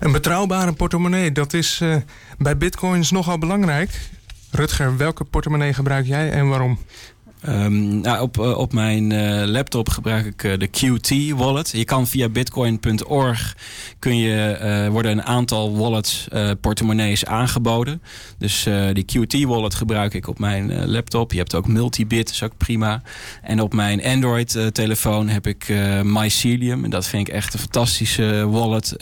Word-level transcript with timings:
Een 0.00 0.12
betrouwbare 0.12 0.72
portemonnee, 0.72 1.32
dat 1.32 1.52
is 1.52 1.80
uh, 1.82 1.96
bij 2.38 2.56
bitcoins 2.56 3.10
nogal 3.10 3.38
belangrijk. 3.38 3.90
Rutger, 4.50 4.96
welke 4.96 5.24
portemonnee 5.24 5.72
gebruik 5.72 6.06
jij 6.06 6.30
en 6.30 6.48
waarom? 6.48 6.78
Um, 7.48 8.00
nou, 8.00 8.20
op, 8.20 8.38
uh, 8.38 8.58
op 8.58 8.72
mijn 8.72 9.10
uh, 9.10 9.42
laptop 9.44 9.88
gebruik 9.88 10.26
ik 10.26 10.42
uh, 10.42 10.52
de 10.58 10.66
QT 10.66 11.38
wallet. 11.38 11.70
Je 11.70 11.84
kan 11.84 12.06
via 12.06 12.28
bitcoin.org 12.28 13.56
kun 13.98 14.16
je, 14.16 14.88
worden 14.90 15.12
een 15.12 15.22
aantal 15.22 15.76
wallets, 15.76 16.28
portemonnees 16.60 17.24
aangeboden. 17.24 18.02
Dus 18.38 18.66
die 18.92 19.04
QT 19.04 19.44
wallet 19.44 19.74
gebruik 19.74 20.14
ik 20.14 20.28
op 20.28 20.38
mijn 20.38 20.90
laptop. 20.90 21.32
Je 21.32 21.38
hebt 21.38 21.54
ook 21.54 21.68
Multibit, 21.68 22.30
is 22.30 22.42
ook 22.42 22.56
prima. 22.56 23.02
En 23.42 23.60
op 23.60 23.74
mijn 23.74 24.04
Android 24.04 24.58
telefoon 24.72 25.28
heb 25.28 25.46
ik 25.46 25.74
Mycelium. 26.02 26.84
En 26.84 26.90
dat 26.90 27.06
vind 27.06 27.28
ik 27.28 27.34
echt 27.34 27.54
een 27.54 27.60
fantastische 27.60 28.48
wallet. 28.48 28.96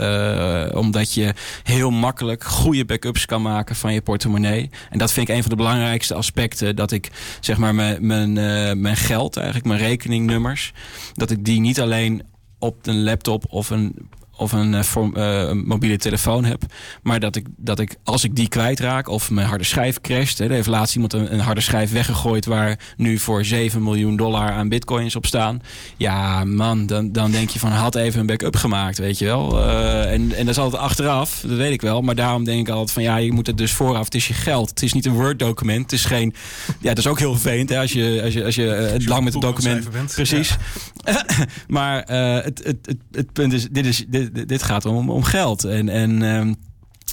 omdat 0.75 1.15
je 1.15 1.35
heel 1.63 1.91
makkelijk 1.91 2.45
goede 2.45 2.85
backups 2.85 3.27
kan 3.27 3.43
maken 3.43 3.77
van 3.77 3.93
je 3.93 4.01
portemonnee. 4.01 4.71
En 4.91 4.99
dat 4.99 5.13
vind 5.13 5.29
ik 5.29 5.35
een 5.35 5.43
van 5.43 5.51
de 5.51 5.57
belangrijkste 5.57 6.15
aspecten. 6.15 6.77
Dat 6.77 6.93
ik 6.93 7.11
zeg 7.41 7.59
maar 7.59 7.75
mijn 8.01 8.28
mijn, 8.33 8.69
uh, 8.77 8.83
mijn 8.83 8.97
geld, 8.97 9.37
eigenlijk 9.37 9.67
mijn 9.67 9.81
rekeningnummers. 9.81 10.73
Dat 11.15 11.31
ik 11.31 11.45
die 11.45 11.61
niet 11.61 11.81
alleen 11.81 12.23
op 12.59 12.87
een 12.87 13.03
laptop 13.03 13.45
of 13.49 13.71
een 13.71 14.09
of 14.39 14.53
een 14.53 14.83
uh, 15.17 15.53
mobiele 15.53 15.97
telefoon 15.97 16.45
heb. 16.45 16.63
Maar 17.03 17.21
dat 17.21 17.37
ik, 17.37 17.47
dat 17.57 17.79
ik, 17.79 17.97
als 18.05 18.25
ik 18.25 18.37
die 18.37 18.49
kwijtraak 18.49 19.09
of 19.09 19.31
mijn 19.31 19.47
harde 19.47 19.65
schijf 19.65 20.01
crasht. 20.01 20.39
Hè, 20.39 20.45
er 20.45 20.51
heeft 20.51 20.69
laatst 20.69 20.95
iemand 20.95 21.13
een, 21.13 21.33
een, 21.33 21.41
harde 21.41 21.61
schijf 21.61 21.93
weggegooid 21.93 22.47
waar 22.47 22.79
nu 22.97 23.19
voor 23.19 23.45
7 23.45 23.83
miljoen 23.83 24.17
dollar 24.17 24.51
aan 24.51 24.69
bitcoins 24.69 25.17
op 25.17 25.27
staan. 25.27 25.61
Ja, 25.97 26.45
man, 26.45 26.87
dan, 26.87 27.13
dan 27.13 27.31
denk 27.31 27.51
je 27.51 27.59
van 27.59 27.71
had 27.71 27.95
even 27.95 28.21
een 28.21 28.27
backup 28.27 28.57
gemaakt, 28.57 28.99
weet 28.99 29.19
je 29.19 29.25
wel. 29.25 29.59
Uh, 29.59 30.13
en, 30.13 30.33
en 30.33 30.45
dat 30.45 30.49
is 30.49 30.59
altijd 30.59 30.83
achteraf, 30.83 31.41
dat 31.47 31.57
weet 31.57 31.73
ik 31.73 31.81
wel. 31.81 32.03
Maar 32.03 32.15
daarom 32.15 32.45
denk 32.45 32.61
ik 32.61 32.69
altijd 32.69 32.91
van 32.91 33.03
ja, 33.03 33.17
je 33.17 33.33
moet 33.33 33.47
het 33.47 33.59
dus 33.59 33.73
vooraf. 33.73 34.05
Het 34.05 34.15
is 34.15 34.29
je 34.29 34.35
geld. 34.35 34.69
Het 34.69 34.83
is 34.83 34.93
niet 34.93 35.07
een 35.07 35.13
Word 35.13 35.39
document. 35.39 35.83
Het 35.83 35.93
is 35.93 36.05
geen. 36.05 36.35
Ja, 36.81 36.89
dat 36.89 36.99
is 36.99 37.07
ook 37.07 37.19
heel 37.19 37.33
vervelend 37.33 37.69
hè, 37.69 37.79
als 37.79 37.93
je, 37.93 38.21
als 38.25 38.33
je, 38.33 38.45
als 38.45 38.55
je 38.55 38.97
uh, 39.01 39.07
lang 39.07 39.25
met 39.25 39.35
een 39.35 39.41
document. 39.41 39.89
Precies. 40.15 40.57
Ja. 41.05 41.25
maar 41.69 42.03
het, 42.43 42.61
het, 42.65 42.77
het, 42.83 42.97
het 43.13 43.33
punt 43.33 43.53
is, 43.53 43.69
dit 43.71 43.87
is. 43.87 44.05
Dit, 44.09 44.28
dit, 44.33 44.63
gaat 44.63 44.85
om, 44.85 45.11
om 45.11 45.23
geld. 45.23 45.65
En, 45.65 45.89
en 45.89 46.23
um, 46.23 46.57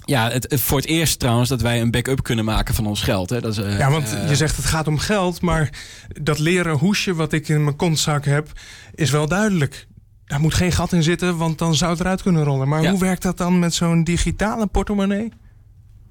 ja, 0.05 0.29
het, 0.29 0.61
voor 0.61 0.77
het 0.77 0.87
eerst 0.87 1.19
trouwens 1.19 1.49
dat 1.49 1.61
wij 1.61 1.81
een 1.81 1.91
backup 1.91 2.23
kunnen 2.23 2.45
maken 2.45 2.75
van 2.75 2.85
ons 2.85 3.01
geld. 3.01 3.29
Hè. 3.29 3.41
Dat 3.41 3.57
is, 3.57 3.65
uh, 3.65 3.77
ja, 3.77 3.91
want 3.91 4.13
uh, 4.13 4.29
je 4.29 4.35
zegt 4.35 4.55
het 4.55 4.65
gaat 4.65 4.87
om 4.87 4.97
geld, 4.97 5.41
maar 5.41 5.69
dat 6.21 6.39
leren 6.39 6.77
hoesje 6.77 7.13
wat 7.13 7.33
ik 7.33 7.47
in 7.47 7.63
mijn 7.63 7.75
kontzak 7.75 8.25
heb, 8.25 8.51
is 8.95 9.11
wel 9.11 9.27
duidelijk. 9.27 9.87
Daar 10.25 10.39
moet 10.39 10.53
geen 10.53 10.71
gat 10.71 10.93
in 10.93 11.03
zitten, 11.03 11.37
want 11.37 11.57
dan 11.57 11.75
zou 11.75 11.91
het 11.91 11.99
eruit 11.99 12.21
kunnen 12.21 12.43
rollen. 12.43 12.67
Maar 12.67 12.81
ja. 12.81 12.89
hoe 12.89 12.99
werkt 12.99 13.21
dat 13.21 13.37
dan 13.37 13.59
met 13.59 13.73
zo'n 13.73 14.03
digitale 14.03 14.67
portemonnee? 14.67 15.31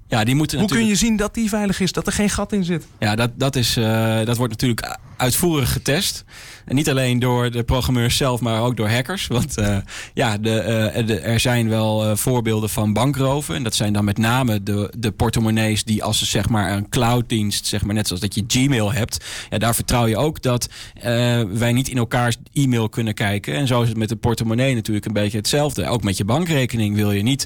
Ja, 0.07 0.23
die 0.23 0.35
moeten 0.35 0.59
Hoe 0.59 0.67
kun 0.67 0.85
je 0.85 0.95
zien 0.95 1.15
dat 1.15 1.33
die 1.33 1.49
veilig 1.49 1.79
is, 1.79 1.91
dat 1.91 2.07
er 2.07 2.13
geen 2.13 2.29
gat 2.29 2.51
in 2.51 2.63
zit? 2.63 2.87
Ja, 2.99 3.15
dat, 3.15 3.31
dat, 3.35 3.55
is, 3.55 3.77
uh, 3.77 4.25
dat 4.25 4.37
wordt 4.37 4.51
natuurlijk 4.51 4.97
uitvoerig 5.17 5.71
getest. 5.71 6.23
En 6.65 6.75
niet 6.75 6.89
alleen 6.89 7.19
door 7.19 7.51
de 7.51 7.63
programmeurs 7.63 8.17
zelf, 8.17 8.41
maar 8.41 8.61
ook 8.61 8.77
door 8.77 8.89
hackers. 8.89 9.27
Want 9.27 9.57
uh, 9.57 9.77
ja, 10.13 10.37
de, 10.37 10.93
uh, 10.95 11.07
de, 11.07 11.19
er 11.19 11.39
zijn 11.39 11.69
wel 11.69 12.05
uh, 12.05 12.15
voorbeelden 12.15 12.69
van 12.69 12.93
bankroven. 12.93 13.55
En 13.55 13.63
dat 13.63 13.75
zijn 13.75 13.93
dan 13.93 14.05
met 14.05 14.17
name 14.17 14.63
de, 14.63 14.93
de 14.97 15.11
portemonnees 15.11 15.83
die 15.83 16.03
als 16.03 16.19
ze 16.19 16.25
zeg 16.25 16.49
maar 16.49 16.71
een 16.71 16.89
clouddienst, 16.89 17.65
zeg 17.65 17.83
maar 17.83 17.95
net 17.95 18.07
zoals 18.07 18.21
dat 18.21 18.35
je 18.35 18.43
Gmail 18.47 18.93
hebt. 18.93 19.25
Ja, 19.49 19.57
daar 19.57 19.75
vertrouw 19.75 20.05
je 20.05 20.17
ook 20.17 20.41
dat 20.41 20.69
wij 21.53 21.73
niet 21.73 21.87
in 21.87 21.97
elkaars 21.97 22.37
e-mail 22.53 22.89
kunnen 22.89 23.13
kijken. 23.13 23.53
En 23.53 23.67
zo 23.67 23.81
is 23.81 23.87
het 23.89 23.97
met 23.97 24.09
de 24.09 24.15
portemonnee 24.15 24.75
natuurlijk 24.75 25.05
een 25.05 25.13
beetje 25.13 25.37
hetzelfde. 25.37 25.87
Ook 25.87 26.03
met 26.03 26.17
je 26.17 26.25
bankrekening 26.25 26.95
wil 26.95 27.11
je 27.11 27.23
niet 27.23 27.45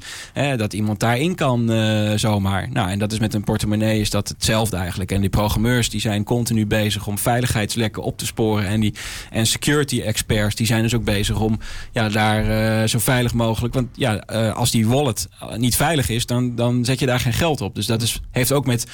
dat 0.57 0.73
iemand 0.73 0.99
daarin 0.99 1.35
kan 1.35 1.71
zomaar. 2.15 2.69
Nou, 2.71 2.89
en 2.89 2.99
dat 2.99 3.11
is 3.11 3.19
met 3.19 3.33
een 3.33 3.43
portemonnee 3.43 3.99
is 3.99 4.09
dat 4.09 4.27
hetzelfde 4.27 4.77
eigenlijk. 4.77 5.11
En 5.11 5.21
die 5.21 5.29
programmeurs 5.29 5.89
die 5.89 6.01
zijn 6.01 6.23
continu 6.23 6.65
bezig 6.65 7.07
om 7.07 7.17
veiligheidslekken 7.59 8.03
op 8.03 8.17
te 8.17 8.25
sporen. 8.25 8.65
En 8.65 8.79
die 8.79 8.93
en 9.31 9.45
security 9.45 10.01
experts 10.01 10.55
die 10.55 10.65
zijn 10.65 10.83
dus 10.83 10.95
ook 10.95 11.03
bezig 11.03 11.39
om 11.39 11.59
ja, 11.91 12.09
daar 12.09 12.45
uh, 12.81 12.87
zo 12.87 12.99
veilig 12.99 13.33
mogelijk. 13.33 13.73
Want 13.73 13.87
ja, 13.93 14.23
uh, 14.33 14.55
als 14.55 14.71
die 14.71 14.87
wallet 14.87 15.27
niet 15.55 15.75
veilig 15.75 16.09
is, 16.09 16.25
dan, 16.25 16.55
dan 16.55 16.85
zet 16.85 16.99
je 16.99 17.05
daar 17.05 17.19
geen 17.19 17.33
geld 17.33 17.61
op. 17.61 17.75
Dus 17.75 17.85
dat 17.85 18.01
is, 18.01 18.21
heeft 18.31 18.51
ook 18.51 18.65
met 18.65 18.85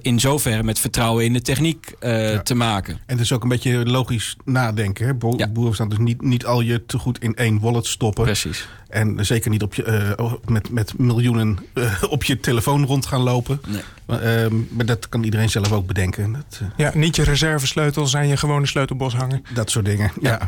in 0.00 0.20
zoverre 0.20 0.62
met 0.62 0.78
vertrouwen 0.78 1.24
in 1.24 1.32
de 1.32 1.42
techniek 1.42 1.94
uh, 2.00 2.32
ja. 2.32 2.42
te 2.42 2.54
maken. 2.54 2.94
En 2.94 3.16
het 3.16 3.20
is 3.20 3.32
ook 3.32 3.42
een 3.42 3.48
beetje 3.48 3.86
logisch 3.86 4.36
nadenken. 4.44 5.06
Hè? 5.06 5.14
Bo 5.14 5.34
ja. 5.36 5.48
Boeren 5.48 5.74
staan 5.74 5.88
dus 5.88 5.98
niet, 5.98 6.22
niet 6.22 6.46
al 6.46 6.60
je 6.60 6.86
te 6.86 6.98
goed 6.98 7.18
in 7.18 7.34
één 7.34 7.60
wallet 7.60 7.86
stoppen. 7.86 8.24
Precies. 8.24 8.68
En 8.88 9.26
zeker 9.26 9.50
niet 9.50 9.62
op 9.62 9.74
je, 9.74 10.16
uh, 10.18 10.32
met, 10.44 10.70
met 10.70 10.98
miljoenen 10.98 11.58
uh, 11.74 12.02
op 12.16 12.24
je 12.24 12.40
telefoon 12.40 12.86
rond 12.86 13.06
gaan 13.06 13.20
lopen. 13.20 13.60
Nee. 13.68 13.82
Maar, 14.06 14.44
uh, 14.44 14.46
maar, 14.68 14.86
dat 14.86 15.08
kan 15.08 15.22
iedereen 15.22 15.50
zelf 15.50 15.72
ook 15.72 15.86
bedenken. 15.86 16.32
Dat, 16.32 16.60
uh, 16.62 16.68
ja, 16.76 16.90
niet 16.94 17.16
je 17.16 17.24
reservesleutels 17.82 18.10
zijn 18.10 18.28
je 18.28 18.36
gewone 18.36 18.66
sleutelbos 18.66 19.14
hangen. 19.14 19.44
Dat 19.54 19.70
soort 19.70 19.84
dingen, 19.84 20.10
ja. 20.20 20.38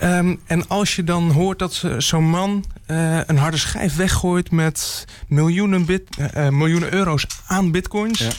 ja. 0.00 0.18
Um, 0.18 0.40
en 0.46 0.68
als 0.68 0.96
je 0.96 1.04
dan 1.04 1.30
hoort 1.30 1.58
dat 1.58 1.84
zo'n 1.98 2.28
man 2.28 2.64
uh, 2.86 3.20
een 3.26 3.38
harde 3.38 3.56
schijf 3.56 3.96
weggooit 3.96 4.50
met 4.50 5.04
miljoenen, 5.28 5.84
bit, 5.84 6.08
uh, 6.18 6.48
miljoenen 6.48 6.92
euro's 6.92 7.26
aan 7.46 7.70
bitcoins. 7.70 8.18
Ja. 8.18 8.30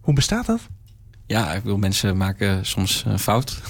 Hoe 0.00 0.14
bestaat 0.14 0.46
dat? 0.46 0.60
Ja, 1.26 1.52
ik 1.52 1.62
wil 1.62 1.78
mensen 1.78 2.16
maken 2.16 2.66
soms 2.66 3.04
een 3.06 3.18
fout. 3.18 3.60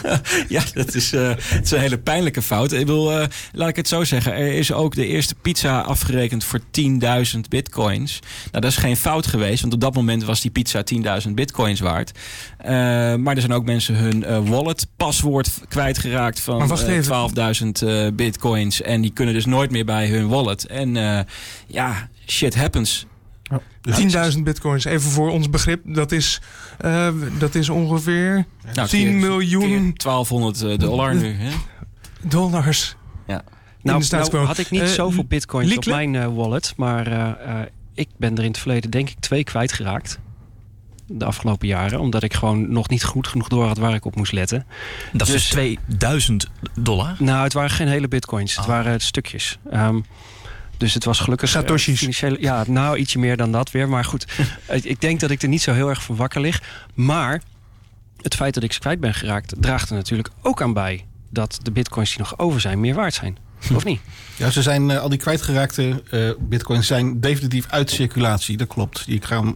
ja, 0.48 0.62
dat 0.74 0.94
is, 0.94 1.12
uh, 1.12 1.28
het 1.28 1.64
is 1.64 1.70
een 1.70 1.78
hele 1.78 1.98
pijnlijke 1.98 2.42
fout. 2.42 2.72
Ik 2.72 2.86
wil, 2.86 3.20
uh, 3.20 3.26
laat 3.52 3.68
ik 3.68 3.76
het 3.76 3.88
zo 3.88 4.04
zeggen. 4.04 4.32
Er 4.32 4.52
is 4.52 4.72
ook 4.72 4.94
de 4.94 5.06
eerste 5.06 5.34
pizza 5.34 5.80
afgerekend 5.80 6.44
voor 6.44 6.60
10.000 6.60 7.40
bitcoins. 7.48 8.18
Nou, 8.20 8.62
dat 8.62 8.70
is 8.70 8.76
geen 8.76 8.96
fout 8.96 9.26
geweest, 9.26 9.60
want 9.60 9.74
op 9.74 9.80
dat 9.80 9.94
moment 9.94 10.24
was 10.24 10.40
die 10.40 10.50
pizza 10.50 10.82
10.000 11.26 11.30
bitcoins 11.30 11.80
waard. 11.80 12.12
Uh, 12.60 12.68
maar 13.14 13.34
er 13.34 13.40
zijn 13.40 13.52
ook 13.52 13.64
mensen 13.64 13.94
hun 13.94 14.46
wallet 14.48 14.86
paswoord 14.96 15.50
kwijtgeraakt 15.68 16.40
van 16.40 16.78
12.000 17.80 18.14
bitcoins. 18.14 18.82
En 18.82 19.00
die 19.00 19.12
kunnen 19.12 19.34
dus 19.34 19.46
nooit 19.46 19.70
meer 19.70 19.84
bij 19.84 20.08
hun 20.08 20.28
wallet. 20.28 20.66
En 20.66 20.94
ja, 21.66 22.08
shit 22.26 22.54
happens. 22.54 23.06
Dus 23.80 24.34
10.000 24.34 24.42
bitcoins, 24.42 24.84
even 24.84 25.10
voor 25.10 25.30
ons 25.30 25.50
begrip, 25.50 25.80
dat 25.84 26.12
is, 26.12 26.40
uh, 26.84 27.08
dat 27.38 27.54
is 27.54 27.68
ongeveer 27.68 28.44
nou, 28.74 28.88
10 28.88 29.08
keer, 29.08 29.12
miljoen. 29.12 29.92
Keer 29.92 29.92
1200 29.96 30.80
dollar 30.80 31.14
nu. 31.14 31.34
Hè? 31.34 31.50
Dollars. 32.20 32.96
Ja. 33.26 33.42
Nou, 33.82 34.04
nou 34.10 34.36
had 34.36 34.58
ik 34.58 34.70
niet 34.70 34.82
uh, 34.82 34.88
zoveel 34.88 35.24
bitcoins 35.24 35.68
Liekle? 35.68 35.90
op 35.90 35.96
mijn 35.96 36.14
uh, 36.14 36.36
wallet, 36.36 36.72
maar 36.76 37.06
ik 37.94 38.08
ben 38.16 38.36
er 38.36 38.42
in 38.42 38.50
het 38.50 38.58
verleden 38.58 38.90
denk 38.90 39.10
ik 39.10 39.16
twee 39.20 39.44
kwijtgeraakt. 39.44 40.18
De 41.06 41.24
afgelopen 41.24 41.68
jaren, 41.68 42.00
omdat 42.00 42.22
ik 42.22 42.34
gewoon 42.34 42.72
nog 42.72 42.88
niet 42.88 43.04
goed 43.04 43.26
genoeg 43.26 43.48
door 43.48 43.66
had 43.66 43.78
waar 43.78 43.94
ik 43.94 44.04
op 44.04 44.16
moest 44.16 44.32
letten. 44.32 44.66
Dat 45.12 45.26
is 45.28 45.32
dus 45.32 45.48
2000 45.48 46.50
dollar? 46.74 47.16
Nou, 47.18 47.42
het 47.42 47.52
waren 47.52 47.70
geen 47.70 47.88
hele 47.88 48.08
bitcoins, 48.08 48.56
het 48.56 48.64
oh. 48.64 48.70
waren 48.70 49.00
stukjes. 49.00 49.58
Um, 49.72 50.04
dus 50.82 50.94
het 50.94 51.04
was 51.04 51.20
gelukkig... 51.20 51.48
Satoshi's. 51.48 51.98
Financiële, 51.98 52.36
ja, 52.40 52.64
nou 52.66 52.96
ietsje 52.96 53.18
meer 53.18 53.36
dan 53.36 53.52
dat 53.52 53.70
weer. 53.70 53.88
Maar 53.88 54.04
goed, 54.04 54.26
ik 54.82 55.00
denk 55.00 55.20
dat 55.20 55.30
ik 55.30 55.42
er 55.42 55.48
niet 55.48 55.62
zo 55.62 55.72
heel 55.72 55.88
erg 55.88 56.02
van 56.02 56.16
wakker 56.16 56.40
lig. 56.40 56.62
Maar 56.94 57.42
het 58.22 58.34
feit 58.34 58.54
dat 58.54 58.62
ik 58.62 58.72
ze 58.72 58.78
kwijt 58.78 59.00
ben 59.00 59.14
geraakt... 59.14 59.54
draagt 59.58 59.90
er 59.90 59.96
natuurlijk 59.96 60.28
ook 60.42 60.62
aan 60.62 60.72
bij... 60.72 61.04
dat 61.30 61.58
de 61.62 61.70
bitcoins 61.70 62.10
die 62.10 62.18
nog 62.18 62.38
over 62.38 62.60
zijn 62.60 62.80
meer 62.80 62.94
waard 62.94 63.14
zijn. 63.14 63.38
Of 63.74 63.84
niet? 63.84 64.00
Ja, 64.36 64.50
ze 64.50 64.62
zijn, 64.62 64.90
uh, 64.90 65.00
al 65.00 65.08
die 65.08 65.18
kwijtgeraakte 65.18 66.02
uh, 66.10 66.30
bitcoins 66.38 66.86
zijn 66.86 67.20
definitief 67.20 67.66
uit 67.70 67.90
circulatie. 67.90 68.56
Dat 68.56 68.68
klopt. 68.68 69.06
Die 69.06 69.20
gaan 69.22 69.52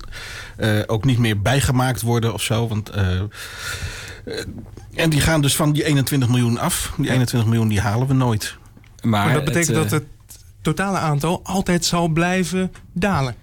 uh, 0.59 0.81
ook 0.87 1.05
niet 1.05 1.19
meer 1.19 1.41
bijgemaakt 1.41 2.03
worden 2.03 2.33
of 2.33 2.43
zo. 2.43 2.69
Want, 2.69 2.91
en 4.95 5.11
die 5.11 5.21
gaan 5.21 5.41
dus 5.41 5.57
van 5.57 5.73
die 5.73 5.85
21 5.85 6.29
miljoen 6.29 6.59
af. 6.59 6.93
Die 6.97 7.11
21 7.11 7.49
miljoen 7.49 7.69
die 7.69 7.81
halen 7.81 8.07
we 8.07 8.15
nooit. 8.15 8.57
Maar, 9.03 9.25
maar 9.25 9.35
dat 9.35 9.45
betekent 9.45 9.77
het, 9.77 9.91
dat 9.91 10.01
het 10.01 10.16
totale 10.67 10.99
aantal 10.99 11.41
altijd 11.43 11.85
zal 11.85 12.09
blijven 12.09 12.73
dalen. 12.93 13.35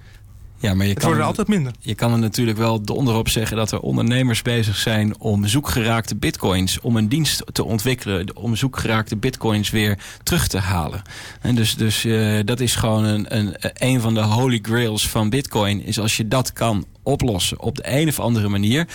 Ja, 0.57 0.73
maar 0.73 0.85
je 0.85 0.91
het 0.91 0.99
kan, 0.99 1.09
worden 1.09 1.25
altijd 1.25 1.47
minder. 1.47 1.71
Je 1.79 1.95
kan 1.95 2.11
er 2.11 2.19
natuurlijk 2.19 2.57
wel 2.57 2.81
onderop 2.93 3.29
zeggen 3.29 3.57
dat 3.57 3.71
er 3.71 3.79
ondernemers 3.79 4.41
bezig 4.41 4.75
zijn 4.75 5.19
om 5.19 5.47
zoekgeraakte 5.47 6.15
bitcoins, 6.15 6.79
om 6.79 6.97
een 6.97 7.09
dienst 7.09 7.43
te 7.51 7.63
ontwikkelen, 7.63 8.35
om 8.35 8.55
zoekgeraakte 8.55 9.15
bitcoins 9.15 9.69
weer 9.69 9.97
terug 10.23 10.47
te 10.47 10.57
halen. 10.57 11.01
En 11.41 11.55
dus 11.55 11.75
dus 11.75 12.05
uh, 12.05 12.39
dat 12.45 12.59
is 12.59 12.75
gewoon 12.75 13.03
een, 13.03 13.37
een, 13.37 13.55
een 13.73 14.01
van 14.01 14.13
de 14.13 14.21
holy 14.21 14.59
grails 14.61 15.09
van 15.09 15.29
bitcoin, 15.29 15.83
is 15.83 15.99
als 15.99 16.17
je 16.17 16.27
dat 16.27 16.53
kan 16.53 16.85
oplossen 17.03 17.59
op 17.59 17.75
de 17.75 17.83
een 17.85 18.07
of 18.07 18.19
andere 18.19 18.47
manier 18.49 18.87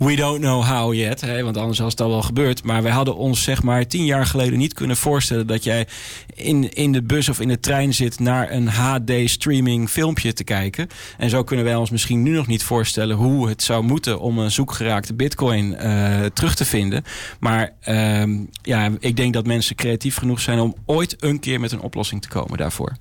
we 0.00 0.16
don't 0.16 0.40
know 0.40 0.64
how 0.64 0.94
yet. 0.94 1.20
Hè, 1.20 1.42
want 1.42 1.56
anders 1.56 1.78
was 1.78 1.90
het 1.90 2.00
al 2.00 2.08
wel 2.08 2.22
gebeurd. 2.22 2.64
Maar 2.64 2.82
wij 2.82 2.92
hadden 2.92 3.16
ons 3.16 3.42
zeg 3.42 3.62
maar 3.62 3.86
tien 3.86 4.04
jaar 4.04 4.26
geleden 4.26 4.58
niet 4.58 4.72
kunnen 4.72 4.96
voorstellen... 4.96 5.46
dat 5.46 5.64
jij 5.64 5.86
in, 6.34 6.72
in 6.72 6.92
de 6.92 7.02
bus 7.02 7.28
of 7.28 7.40
in 7.40 7.48
de 7.48 7.60
trein 7.60 7.94
zit... 7.94 8.18
naar 8.18 8.50
een 8.50 8.68
HD-streaming 8.68 9.88
filmpje 9.88 10.32
te 10.32 10.44
kijken. 10.44 10.88
En 11.18 11.30
zo 11.30 11.44
kunnen 11.44 11.64
wij 11.64 11.74
ons 11.74 11.90
misschien 11.90 12.22
nu 12.22 12.30
nog 12.30 12.46
niet 12.46 12.62
voorstellen... 12.62 13.16
hoe 13.16 13.48
het 13.48 13.62
zou 13.62 13.82
moeten 13.82 14.20
om 14.20 14.38
een 14.38 14.50
zoekgeraakte 14.50 15.14
bitcoin 15.14 15.72
uh, 15.72 16.24
terug 16.24 16.54
te 16.54 16.64
vinden. 16.64 17.04
Maar 17.40 17.72
uh, 17.88 18.38
ja, 18.62 18.90
ik 18.98 19.16
denk 19.16 19.32
dat 19.32 19.46
mensen 19.46 19.76
creatief 19.76 20.16
genoeg 20.16 20.40
zijn... 20.40 20.58
om 20.58 20.74
ooit 20.84 21.22
een 21.22 21.40
keer 21.40 21.60
met 21.60 21.72
een 21.72 21.80
oplossing 21.80 22.22
te 22.22 22.28
komen 22.28 22.58
daarvoor. 22.58 22.96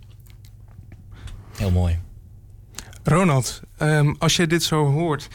Heel 1.57 1.71
mooi. 1.71 1.99
Ronald, 3.03 3.61
um, 3.81 4.15
als 4.17 4.35
je 4.35 4.47
dit 4.47 4.63
zo 4.63 4.85
hoort... 4.85 5.27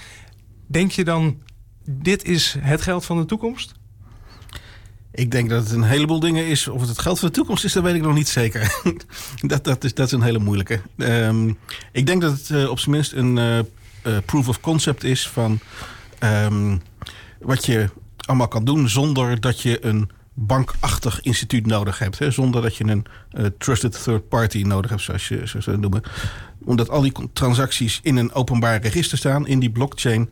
denk 0.67 0.91
je 0.91 1.05
dan 1.05 1.43
dit 1.85 2.25
is 2.25 2.57
het 2.59 2.83
geld 2.83 3.05
van 3.05 3.17
de 3.17 3.25
toekomst? 3.25 3.75
Ik 5.15 5.31
denk 5.31 5.49
dat 5.51 5.63
het 5.63 5.73
een 5.73 5.83
heleboel 5.83 6.21
dingen 6.21 6.47
is. 6.47 6.69
Of 6.69 6.81
het 6.81 6.89
het 6.89 6.99
geld 6.99 7.19
van 7.19 7.29
de 7.29 7.35
toekomst 7.35 7.65
is, 7.65 7.73
dat 7.73 7.83
weet 7.83 7.95
ik 7.95 8.03
nog 8.03 8.15
niet 8.15 8.29
zeker. 8.29 8.81
dat, 9.41 9.65
dat, 9.65 9.85
is, 9.85 9.95
dat 9.95 10.07
is 10.07 10.13
een 10.13 10.23
hele 10.23 10.39
moeilijke. 10.39 10.81
Um, 10.97 11.59
ik 11.93 12.07
denk 12.07 12.23
dat 12.23 12.33
het 12.33 12.49
uh, 12.49 12.71
op 12.71 12.79
zijn 12.79 12.95
minst 12.95 13.13
een 13.13 13.37
uh, 13.37 13.59
uh, 13.59 13.65
proof 14.25 14.49
of 14.49 14.61
concept 14.61 15.05
is 15.05 15.29
van 15.29 15.59
um, 16.21 16.83
wat 17.41 17.67
je 17.67 17.89
allemaal 18.17 18.49
kan 18.49 18.65
doen 18.65 18.89
zonder 18.89 19.41
dat 19.41 19.61
je 19.61 19.85
een 19.85 20.11
bankachtig 20.33 21.21
instituut 21.21 21.67
nodig 21.67 21.99
hebt. 21.99 22.19
Hè? 22.19 22.31
Zonder 22.31 22.63
dat 22.63 22.77
je 22.77 22.85
een 22.85 23.07
trusted 23.59 24.03
third 24.03 24.29
party 24.29 24.63
nodig 24.63 24.91
hebt, 24.91 25.03
zoals 25.03 25.29
je 25.29 25.49
zo 25.49 25.61
zou 25.61 25.79
noemen. 25.79 26.03
Omdat 26.65 26.91
al 26.91 27.01
die 27.01 27.13
transacties 27.33 28.01
in 28.03 28.17
een 28.17 28.33
openbaar 28.33 28.81
register 28.81 29.19
staan, 29.19 29.47
in 29.47 29.59
die 29.59 29.71
blockchain. 29.71 30.31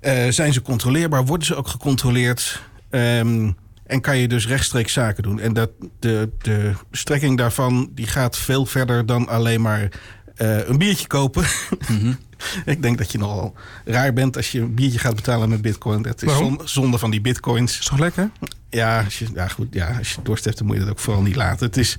Uh, 0.00 0.28
zijn 0.28 0.52
ze 0.52 0.62
controleerbaar? 0.62 1.24
Worden 1.24 1.46
ze 1.46 1.54
ook 1.54 1.68
gecontroleerd? 1.68 2.62
Um, 2.90 3.56
en 3.86 4.00
kan 4.00 4.18
je 4.18 4.28
dus 4.28 4.46
rechtstreeks 4.46 4.92
zaken 4.92 5.22
doen. 5.22 5.40
En 5.40 5.52
dat, 5.52 5.70
de, 5.98 6.30
de 6.38 6.72
strekking 6.90 7.38
daarvan 7.38 7.90
die 7.94 8.06
gaat 8.06 8.36
veel 8.36 8.66
verder 8.66 9.06
dan 9.06 9.28
alleen 9.28 9.60
maar 9.60 9.88
uh, 10.36 10.68
een 10.68 10.78
biertje 10.78 11.06
kopen. 11.06 11.44
Mm 11.88 11.98
-hmm. 11.98 12.18
Ik 12.64 12.82
denk 12.82 12.98
dat 12.98 13.12
je 13.12 13.18
nogal 13.18 13.54
raar 13.84 14.12
bent 14.12 14.36
als 14.36 14.52
je 14.52 14.60
een 14.60 14.74
biertje 14.74 14.98
gaat 14.98 15.14
betalen 15.14 15.48
met 15.48 15.62
bitcoin. 15.62 16.02
Dat 16.02 16.22
is 16.22 16.32
zonde 16.64 16.98
van 16.98 17.10
die 17.10 17.20
bitcoins. 17.20 17.78
Is 17.78 17.86
toch 17.86 17.98
lekker? 17.98 18.30
Ja, 18.70 19.04
als 19.04 19.18
je, 19.18 19.26
ja, 19.34 19.48
goed, 19.48 19.66
ja, 19.70 19.98
als 19.98 20.12
je 20.12 20.22
dorst 20.22 20.44
hebt, 20.44 20.58
dan 20.58 20.66
moet 20.66 20.76
je 20.76 20.82
dat 20.82 20.90
ook 20.90 20.98
vooral 20.98 21.22
niet 21.22 21.36
laten. 21.36 21.66
Het 21.66 21.76
is, 21.76 21.96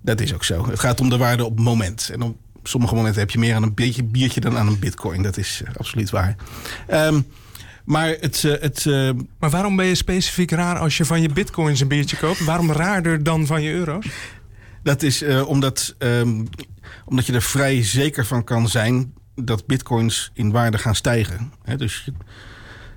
dat 0.00 0.20
is 0.20 0.34
ook 0.34 0.44
zo. 0.44 0.68
Het 0.68 0.80
gaat 0.80 1.00
om 1.00 1.08
de 1.08 1.16
waarde 1.16 1.44
op 1.44 1.56
het 1.56 1.64
moment. 1.64 2.10
En 2.12 2.36
op 2.62 2.68
sommige 2.68 2.94
momenten 2.94 3.20
heb 3.20 3.30
je 3.30 3.38
meer 3.38 3.54
aan 3.54 3.62
een 3.62 3.74
beetje 3.74 4.04
biertje 4.04 4.40
dan 4.40 4.58
aan 4.58 4.66
een 4.66 4.78
bitcoin. 4.78 5.22
Dat 5.22 5.36
is 5.36 5.62
uh, 5.62 5.74
absoluut 5.76 6.10
waar. 6.10 6.36
Um, 6.90 7.26
maar, 7.84 8.16
het, 8.20 8.42
uh, 8.42 8.60
het, 8.60 8.84
uh... 8.84 9.10
maar 9.38 9.50
waarom 9.50 9.76
ben 9.76 9.86
je 9.86 9.94
specifiek 9.94 10.50
raar 10.50 10.78
als 10.78 10.96
je 10.96 11.04
van 11.04 11.22
je 11.22 11.28
bitcoins 11.28 11.80
een 11.80 11.88
biertje 11.88 12.16
koopt? 12.16 12.44
Waarom 12.44 12.72
raarder 12.72 13.22
dan 13.22 13.46
van 13.46 13.62
je 13.62 13.72
euro's? 13.72 14.06
Dat 14.82 15.02
is 15.02 15.22
uh, 15.22 15.48
omdat, 15.48 15.94
um, 15.98 16.48
omdat 17.04 17.26
je 17.26 17.32
er 17.32 17.42
vrij 17.42 17.84
zeker 17.84 18.26
van 18.26 18.44
kan 18.44 18.68
zijn 18.68 19.14
dat 19.34 19.66
bitcoins 19.66 20.30
in 20.34 20.50
waarde 20.50 20.78
gaan 20.78 20.94
stijgen. 20.94 21.52
He, 21.62 21.76
dus 21.76 22.08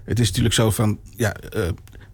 het 0.03 0.19
is 0.19 0.27
natuurlijk 0.27 0.55
zo 0.55 0.71
van, 0.71 0.99
ja, 1.15 1.35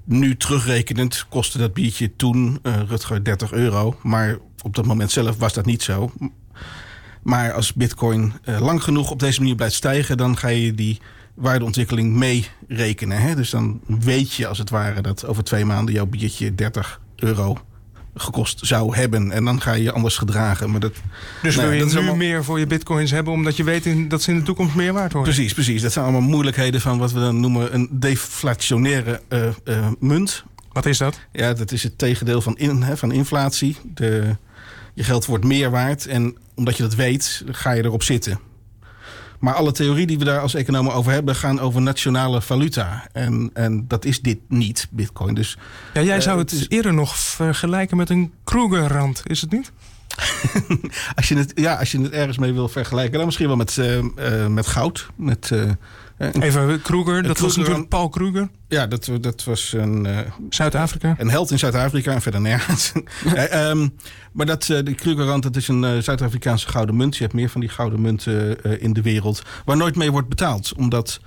nu 0.04 0.38
terugrekenend 0.38 1.26
kostte 1.30 1.58
dat 1.58 1.74
biertje 1.74 2.16
toen, 2.16 2.60
Rutger, 2.88 3.24
30 3.24 3.52
euro. 3.52 4.00
Maar 4.04 4.38
op 4.62 4.76
dat 4.76 4.86
moment 4.86 5.12
zelf 5.12 5.38
was 5.38 5.54
dat 5.54 5.66
niet 5.66 5.84
zo. 5.84 6.12
Maar 7.22 7.54
als 7.54 7.74
bitcoin 7.74 8.34
lang 8.46 8.84
genoeg 8.84 9.12
op 9.12 9.20
deze 9.20 9.40
manier 9.40 9.56
blijft 9.56 9.76
stijgen, 9.76 10.18
dan 10.18 10.38
ga 10.38 10.48
je 10.48 10.76
die 10.76 11.00
waardeontwikkeling 11.34 12.14
meerekenen. 12.14 13.22
Hè? 13.22 13.36
Dus 13.36 13.50
dan 13.50 13.82
weet 13.86 14.34
je 14.34 14.48
als 14.48 14.58
het 14.58 14.70
ware 14.70 15.02
dat 15.02 15.26
over 15.26 15.44
twee 15.44 15.66
maanden 15.66 15.94
jouw 15.94 16.06
biertje 16.06 16.56
30 16.56 17.02
euro 17.16 17.58
gekost 18.16 18.60
zou 18.62 18.96
hebben. 18.96 19.32
En 19.32 19.46
dan 19.46 19.62
ga 19.62 19.74
je 19.74 19.84
je 19.84 19.92
anders 19.92 20.18
gedragen. 20.18 20.72
Maar 20.72 20.80
dat, 20.80 20.94
dus 21.42 21.56
nou, 21.56 21.70
wil 21.70 21.78
je 21.78 21.86
nu 21.86 21.92
allemaal... 21.92 22.16
meer 22.16 22.44
voor 22.44 22.60
je 22.60 22.68
bitcoins 22.68 23.12
hebben... 23.12 23.34
omdat 23.34 23.58
je 23.58 23.64
weet 23.64 23.86
in, 23.86 24.08
dat 24.08 24.22
ze 24.22 24.32
in 24.32 24.38
de 24.38 24.44
toekomst 24.44 24.76
meer 24.76 24.94
waard 24.94 25.14
worden? 25.14 25.34
Precies, 25.34 25.54
precies. 25.54 25.82
Dat 25.82 25.92
zijn 25.92 26.06
allemaal 26.06 26.30
moeilijkheden 26.30 26.82
van 26.82 26.98
wat 26.98 27.12
we 27.12 27.20
dan 27.20 27.40
noemen... 27.40 27.74
een 27.74 27.90
deflationaire 27.92 29.22
uh, 29.30 29.48
uh, 29.66 29.88
munt. 30.00 30.44
Wat 30.72 30.86
is 30.86 30.98
dat? 30.98 31.20
Ja, 31.32 31.54
dat 31.54 31.72
is 31.72 31.84
het 31.84 31.98
tegendeel 31.98 32.42
van, 32.42 32.58
in, 32.58 32.82
hè, 32.82 32.98
van 32.98 33.12
inflatie. 33.12 33.78
De, 33.94 34.36
je 34.94 35.04
geld 35.04 35.26
wordt 35.26 35.44
meer 35.44 35.72
waard. 35.72 36.06
En 36.06 36.38
omdat 36.62 36.78
je 36.78 36.84
dat 36.84 36.96
weet, 36.96 37.44
ga 37.52 37.72
je 37.72 37.84
erop 37.84 38.04
zitten. 38.04 38.40
Maar 39.40 39.54
alle 39.54 39.72
theorieën 39.72 40.08
die 40.08 40.18
we 40.18 40.26
daar 40.26 40.40
als 40.40 40.54
economen 40.54 40.94
over 40.94 41.12
hebben, 41.12 41.36
gaan 41.36 41.60
over 41.60 41.82
nationale 41.82 42.42
valuta. 42.42 43.08
En, 43.12 43.50
en 43.54 43.88
dat 43.88 44.06
is 44.06 44.22
dit 44.22 44.38
niet, 44.48 44.88
Bitcoin. 44.92 45.34
Dus, 45.34 45.58
ja, 45.94 46.02
jij 46.02 46.22
zou 46.22 46.36
uh, 46.38 46.42
het, 46.44 46.66
eerder 46.72 46.94
nog 46.94 47.18
vergelijken 47.18 47.98
met 47.98 48.10
een 48.10 48.34
Krugerrand, 48.44 49.22
is 49.26 49.42
het 49.42 49.52
niet? 49.52 49.72
als, 51.16 51.28
je 51.28 51.36
het, 51.36 51.52
ja, 51.56 51.76
als 51.76 51.92
je 51.92 52.02
het 52.02 52.12
ergens 52.12 52.38
mee 52.38 52.54
wil 52.54 52.68
vergelijken, 52.68 53.18
dan 53.18 53.26
misschien 53.26 53.48
wel 53.48 53.56
met, 53.56 53.78
uh, 53.78 53.98
uh, 53.98 54.48
met 54.48 54.68
goud. 54.68 55.08
Met, 55.16 55.52
Even 56.40 56.82
Kruger, 56.82 57.24
dat 57.24 57.40
was 57.40 57.56
natuurlijk 57.56 57.88
Paul 57.88 58.10
Kruger. 58.10 58.50
Ja, 58.68 58.88
dat, 58.88 59.10
dat 59.22 59.44
was 59.44 59.74
een... 59.74 60.08
Zuid-Afrika. 60.50 61.16
Een 61.18 61.30
held 61.30 61.52
in 61.52 61.60
Zuid-Afrika 61.60 62.14
en 62.14 62.22
verder 62.22 62.42
nergens. 62.42 62.92
um, 63.54 63.96
maar 64.32 64.46
dat, 64.46 64.64
de 64.64 64.94
Krugerrand, 64.96 65.44
dat 65.44 65.56
is 65.56 65.68
een 65.68 66.04
Zuid-Afrikaanse 66.04 66.68
gouden 66.68 66.96
munt. 66.96 67.16
Je 67.16 67.24
hebt 67.24 67.36
meer 67.36 67.50
van 67.50 67.62
die 67.62 67.70
gouden 67.70 68.02
munten 68.02 68.62
in 68.82 68.94
de 68.94 69.02
wereld. 69.02 69.42
Waar 69.66 69.78
nooit 69.78 69.96
mee 69.96 70.12
wordt 70.12 70.30
betaald. 70.30 70.74
Omdat 70.78 71.20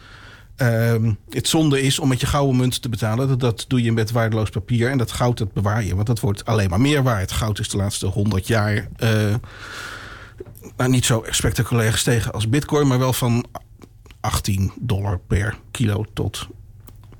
um, 0.56 1.18
het 1.30 1.48
zonde 1.48 1.82
is 1.82 1.98
om 1.98 2.08
met 2.08 2.20
je 2.20 2.26
gouden 2.26 2.56
munt 2.56 2.82
te 2.82 2.88
betalen. 2.88 3.28
Dat, 3.28 3.40
dat 3.40 3.64
doe 3.68 3.82
je 3.82 3.92
met 3.92 4.10
waardeloos 4.10 4.50
papier. 4.50 4.90
En 4.90 4.98
dat 4.98 5.12
goud, 5.12 5.38
dat 5.38 5.52
bewaar 5.52 5.84
je. 5.84 5.94
Want 5.94 6.06
dat 6.06 6.20
wordt 6.20 6.44
alleen 6.44 6.70
maar 6.70 6.80
meer 6.80 7.02
waard. 7.02 7.32
Goud 7.32 7.58
is 7.58 7.68
de 7.68 7.76
laatste 7.76 8.06
100 8.06 8.46
jaar... 8.46 8.88
Nou, 10.76 10.90
niet 10.90 11.04
zo 11.04 11.24
spectaculair 11.30 11.92
gestegen 11.92 12.32
als 12.32 12.48
bitcoin. 12.48 12.86
Maar 12.86 12.98
wel 12.98 13.12
van 13.12 13.44
18 14.24 14.72
dollar 14.80 15.18
per 15.18 15.56
kilo 15.70 16.04
tot 16.12 16.46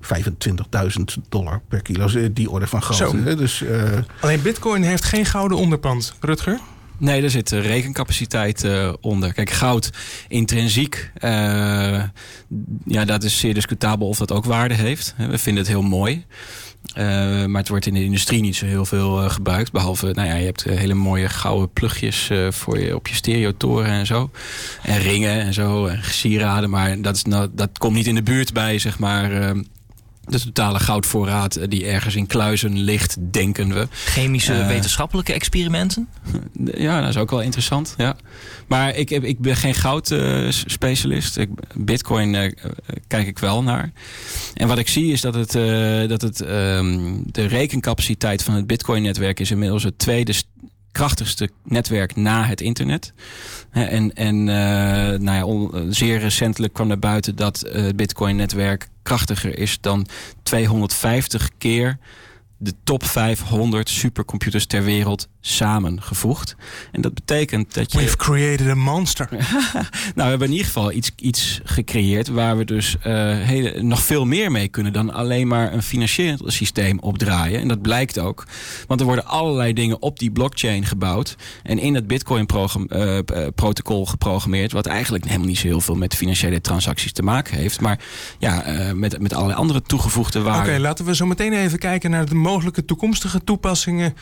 25.000 0.01 1.05
dollar 1.29 1.61
per 1.69 1.83
kilo. 1.83 2.33
Die 2.33 2.51
orde 2.51 2.67
van 2.67 2.83
grootte. 2.83 3.35
Dus, 3.35 3.63
uh... 3.63 3.99
Alleen 4.21 4.43
bitcoin 4.43 4.83
heeft 4.83 5.05
geen 5.05 5.25
gouden 5.25 5.59
onderpand, 5.59 6.15
Rutger. 6.21 6.61
Nee, 6.99 7.23
er 7.23 7.31
zit 7.31 7.51
rekencapaciteit 7.51 8.65
uh, 8.65 8.93
onder. 9.01 9.33
Kijk, 9.33 9.51
goud 9.51 9.91
intrinsiek, 10.29 11.11
uh, 11.19 11.31
ja, 12.85 13.05
dat 13.05 13.23
is 13.23 13.39
zeer 13.39 13.55
discutabel 13.55 14.09
of 14.09 14.19
dat 14.19 14.33
ook 14.33 14.45
waarde 14.45 14.75
heeft. 14.75 15.15
We 15.17 15.39
vinden 15.39 15.63
het 15.63 15.73
heel 15.73 15.83
mooi. 15.83 16.25
Uh, 16.99 17.45
maar 17.45 17.61
het 17.61 17.69
wordt 17.69 17.87
in 17.87 17.95
de 17.95 18.05
industrie 18.05 18.41
niet 18.41 18.57
zo 18.57 18.67
heel 18.67 18.85
veel 18.85 19.23
uh, 19.23 19.31
gebruikt. 19.31 19.73
Behalve, 19.73 20.11
nou 20.13 20.29
ja, 20.29 20.35
je 20.35 20.45
hebt 20.45 20.67
uh, 20.67 20.77
hele 20.77 20.95
mooie 20.95 21.29
gouden 21.29 21.71
plugjes 21.73 22.31
voor 22.49 22.79
je, 22.79 22.95
op 22.95 23.09
je 23.09 23.15
stereotoren 23.15 23.91
en 23.91 24.07
zo. 24.07 24.31
En 24.83 24.99
ringen 24.99 25.41
en 25.41 25.55
zo, 25.55 25.87
en 25.87 26.05
sieraden. 26.05 26.71
Maar 26.71 27.01
dat, 27.01 27.17
is 27.17 27.23
nou, 27.23 27.49
dat 27.53 27.79
komt 27.79 27.95
niet 27.95 28.07
in 28.07 28.15
de 28.15 28.23
buurt 28.23 28.53
bij, 28.53 28.79
zeg 28.79 28.99
maar 28.99 29.55
de 30.27 30.41
totale 30.41 30.79
goudvoorraad 30.79 31.71
die 31.71 31.87
ergens 31.87 32.15
in 32.15 32.27
kluizen 32.27 32.79
ligt, 32.79 33.17
denken 33.31 33.75
we. 33.75 33.89
Chemische 33.91 34.59
uh, 34.59 34.67
wetenschappelijke 34.67 35.33
experimenten? 35.33 36.09
Ja, 36.77 37.01
dat 37.01 37.09
is 37.09 37.17
ook 37.17 37.31
wel 37.31 37.41
interessant. 37.41 37.95
Ja. 37.97 38.17
Maar 38.67 38.97
ik, 38.97 39.11
ik 39.11 39.39
ben 39.39 39.57
geen 39.57 39.75
goudspecialist. 39.75 41.39
Uh, 41.39 41.47
Bitcoin 41.75 42.35
uh, 42.35 42.51
kijk 43.07 43.27
ik 43.27 43.39
wel 43.39 43.63
naar. 43.63 43.93
En 44.55 44.69
wat 44.69 44.79
ik 44.79 44.89
zie 44.89 45.13
is 45.13 45.21
dat, 45.21 45.35
het, 45.35 45.53
dat 46.09 46.23
het, 46.23 46.41
um, 46.41 47.23
de 47.27 47.47
rekencapaciteit 47.47 48.43
van 48.43 48.55
het 48.55 48.67
Bitcoin-netwerk 48.67 49.41
is 49.41 49.51
inmiddels 49.51 49.83
het 49.83 49.99
tweede 49.99 50.33
krachtigste 50.95 51.51
netwerk 51.65 52.17
na 52.17 52.45
het 52.45 52.61
internet. 52.61 53.13
En, 53.71 54.15
en 54.15 54.37
uh, 54.37 55.19
nou 55.19 55.71
ja, 55.73 55.93
zeer 55.93 56.19
recentelijk 56.19 56.73
kwam 56.73 56.87
naar 56.87 56.99
buiten 56.99 57.37
dat 57.37 57.65
het 57.73 57.97
Bitcoin-netwerk 57.97 58.89
krachtiger 59.03 59.59
is 59.59 59.79
dan 59.81 60.07
250 60.43 61.51
keer 61.59 61.99
de 62.57 62.73
top 62.85 63.05
500 63.05 63.89
supercomputers 63.89 64.67
ter 64.67 64.83
wereld 64.83 65.29
samengevoegd. 65.47 66.57
En 66.93 67.01
dat 67.01 67.15
betekent 67.15 67.75
dat 67.75 67.93
je... 67.93 67.99
We've 67.99 68.17
created 68.17 68.69
a 68.69 68.75
monster. 68.75 69.29
nou, 69.31 69.43
we 70.15 70.23
hebben 70.23 70.47
in 70.47 70.53
ieder 70.53 70.67
geval 70.67 70.93
iets, 70.93 71.11
iets 71.17 71.61
gecreëerd... 71.65 72.29
waar 72.29 72.57
we 72.57 72.65
dus 72.65 72.97
uh, 72.97 73.03
hele, 73.39 73.83
nog 73.83 74.03
veel 74.03 74.25
meer 74.25 74.51
mee 74.51 74.69
kunnen... 74.69 74.93
dan 74.93 75.13
alleen 75.13 75.49
maar 75.49 75.73
een 75.73 75.83
financieel 75.83 76.37
systeem 76.47 76.99
opdraaien. 76.99 77.61
En 77.61 77.69
dat 77.69 77.83
blijkt 77.83 78.19
ook. 78.19 78.47
Want 78.87 79.01
er 79.01 79.07
worden 79.07 79.27
allerlei 79.27 79.73
dingen 79.73 80.03
op 80.03 80.19
die 80.19 80.31
blockchain 80.31 80.85
gebouwd... 80.85 81.37
en 81.63 81.79
in 81.79 81.95
het 81.95 82.07
Bitcoin-protocol 82.07 84.03
uh, 84.03 84.09
geprogrammeerd... 84.09 84.73
wat 84.73 84.87
eigenlijk 84.87 85.25
helemaal 85.25 85.47
niet 85.47 85.59
zo 85.59 85.67
heel 85.67 85.81
veel 85.81 85.95
met 85.95 86.15
financiële 86.15 86.61
transacties 86.61 87.13
te 87.13 87.23
maken 87.23 87.57
heeft. 87.57 87.81
Maar 87.81 87.99
ja, 88.39 88.69
uh, 88.69 88.93
met, 88.93 89.21
met 89.21 89.35
allerlei 89.35 89.59
andere 89.59 89.83
toegevoegde 89.83 90.41
waarden. 90.41 90.63
Oké, 90.63 90.71
okay, 90.71 90.83
laten 90.83 91.05
we 91.05 91.15
zo 91.15 91.27
meteen 91.27 91.53
even 91.53 91.79
kijken 91.79 92.11
naar 92.11 92.29
de 92.29 92.35
mogelijke 92.35 92.85
toekomstige 92.85 93.45
toepassingen 93.45 94.15